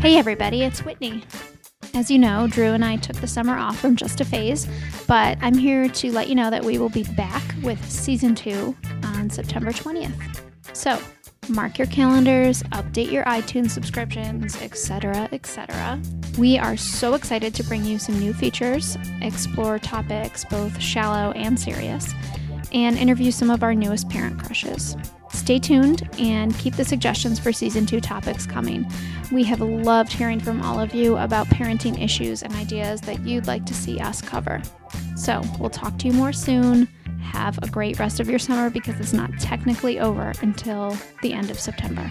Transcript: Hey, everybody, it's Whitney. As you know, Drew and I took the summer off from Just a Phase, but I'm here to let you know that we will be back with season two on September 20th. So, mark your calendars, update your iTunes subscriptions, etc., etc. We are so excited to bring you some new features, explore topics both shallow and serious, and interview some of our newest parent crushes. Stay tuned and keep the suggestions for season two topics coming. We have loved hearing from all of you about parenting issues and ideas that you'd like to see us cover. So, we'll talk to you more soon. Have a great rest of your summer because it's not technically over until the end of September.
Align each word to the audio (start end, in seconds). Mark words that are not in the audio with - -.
Hey, 0.00 0.16
everybody, 0.16 0.62
it's 0.62 0.82
Whitney. 0.82 1.22
As 1.92 2.10
you 2.10 2.18
know, 2.18 2.46
Drew 2.46 2.72
and 2.72 2.82
I 2.82 2.96
took 2.96 3.16
the 3.16 3.26
summer 3.26 3.58
off 3.58 3.78
from 3.78 3.96
Just 3.96 4.22
a 4.22 4.24
Phase, 4.24 4.66
but 5.06 5.36
I'm 5.42 5.52
here 5.52 5.90
to 5.90 6.10
let 6.10 6.28
you 6.28 6.34
know 6.34 6.48
that 6.48 6.64
we 6.64 6.78
will 6.78 6.88
be 6.88 7.02
back 7.02 7.42
with 7.62 7.84
season 7.84 8.34
two 8.34 8.74
on 9.04 9.28
September 9.28 9.72
20th. 9.72 10.40
So, 10.72 10.98
mark 11.50 11.76
your 11.76 11.86
calendars, 11.88 12.62
update 12.72 13.12
your 13.12 13.24
iTunes 13.24 13.72
subscriptions, 13.72 14.56
etc., 14.62 15.28
etc. 15.32 16.00
We 16.38 16.56
are 16.56 16.78
so 16.78 17.12
excited 17.12 17.54
to 17.56 17.64
bring 17.64 17.84
you 17.84 17.98
some 17.98 18.18
new 18.18 18.32
features, 18.32 18.96
explore 19.20 19.78
topics 19.78 20.46
both 20.46 20.80
shallow 20.80 21.32
and 21.32 21.60
serious, 21.60 22.14
and 22.72 22.96
interview 22.96 23.30
some 23.30 23.50
of 23.50 23.62
our 23.62 23.74
newest 23.74 24.08
parent 24.08 24.42
crushes. 24.42 24.96
Stay 25.32 25.58
tuned 25.58 26.08
and 26.18 26.56
keep 26.58 26.74
the 26.74 26.84
suggestions 26.84 27.38
for 27.38 27.52
season 27.52 27.86
two 27.86 28.00
topics 28.00 28.46
coming. 28.46 28.90
We 29.30 29.44
have 29.44 29.60
loved 29.60 30.12
hearing 30.12 30.40
from 30.40 30.60
all 30.62 30.80
of 30.80 30.94
you 30.94 31.16
about 31.16 31.46
parenting 31.48 32.02
issues 32.02 32.42
and 32.42 32.52
ideas 32.54 33.00
that 33.02 33.20
you'd 33.20 33.46
like 33.46 33.64
to 33.66 33.74
see 33.74 33.98
us 34.00 34.20
cover. 34.20 34.60
So, 35.16 35.42
we'll 35.58 35.70
talk 35.70 35.98
to 35.98 36.06
you 36.08 36.12
more 36.12 36.32
soon. 36.32 36.86
Have 37.22 37.58
a 37.62 37.68
great 37.68 37.98
rest 37.98 38.18
of 38.18 38.28
your 38.28 38.38
summer 38.38 38.70
because 38.70 38.98
it's 38.98 39.12
not 39.12 39.30
technically 39.38 40.00
over 40.00 40.32
until 40.42 40.96
the 41.22 41.32
end 41.32 41.50
of 41.50 41.60
September. 41.60 42.10